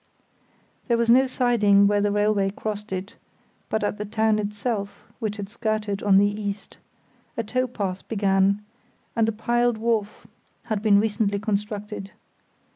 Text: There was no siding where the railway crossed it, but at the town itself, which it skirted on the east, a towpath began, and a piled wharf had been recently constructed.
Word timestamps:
There 0.87 0.97
was 0.97 1.11
no 1.11 1.27
siding 1.27 1.85
where 1.85 2.01
the 2.01 2.09
railway 2.11 2.49
crossed 2.49 2.91
it, 2.91 3.17
but 3.69 3.83
at 3.83 3.99
the 3.99 4.03
town 4.05 4.39
itself, 4.39 5.05
which 5.19 5.37
it 5.37 5.47
skirted 5.47 6.01
on 6.01 6.17
the 6.17 6.25
east, 6.25 6.77
a 7.37 7.43
towpath 7.43 8.07
began, 8.07 8.63
and 9.15 9.29
a 9.29 9.31
piled 9.31 9.77
wharf 9.77 10.25
had 10.63 10.81
been 10.81 10.99
recently 10.99 11.37
constructed. 11.37 12.09